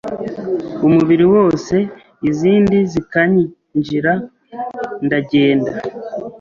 [0.87, 1.75] umubiri wose
[2.29, 4.13] izindi zikanyinjira
[5.05, 5.71] ndagenda